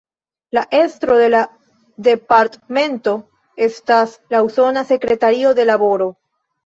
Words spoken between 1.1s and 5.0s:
de la Departmento estas la Usona